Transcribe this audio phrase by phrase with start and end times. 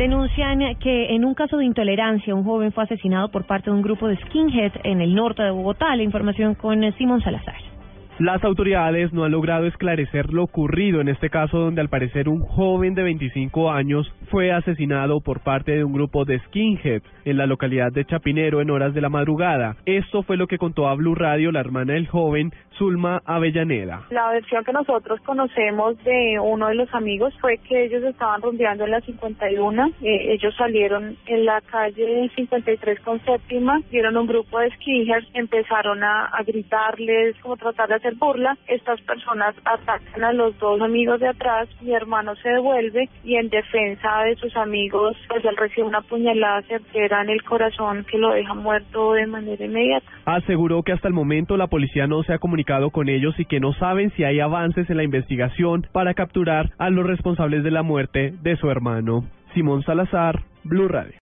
[0.00, 3.82] Denuncian que en un caso de intolerancia un joven fue asesinado por parte de un
[3.82, 5.94] grupo de skinhead en el norte de Bogotá.
[5.94, 7.59] La información con Simón Salazar.
[8.20, 12.42] Las autoridades no han logrado esclarecer lo ocurrido en este caso donde al parecer un
[12.42, 17.46] joven de 25 años fue asesinado por parte de un grupo de skinheads en la
[17.46, 19.76] localidad de Chapinero en horas de la madrugada.
[19.86, 24.06] Esto fue lo que contó a Blue Radio la hermana del joven, Zulma Avellaneda.
[24.10, 28.84] La versión que nosotros conocemos de uno de los amigos fue que ellos estaban rondeando
[28.84, 34.58] en la 51, eh, ellos salieron en la calle 53 con séptima, vieron un grupo
[34.58, 40.32] de skinheads, empezaron a, a gritarles, como tratar de hacer burla, estas personas atacan a
[40.32, 45.16] los dos amigos de atrás, mi hermano se devuelve y en defensa de sus amigos,
[45.28, 49.64] pues él recibe una puñalada certera en el corazón que lo deja muerto de manera
[49.64, 50.06] inmediata.
[50.24, 53.60] Aseguró que hasta el momento la policía no se ha comunicado con ellos y que
[53.60, 57.82] no saben si hay avances en la investigación para capturar a los responsables de la
[57.82, 59.24] muerte de su hermano.
[59.54, 61.14] Simón Salazar, Blue Radio.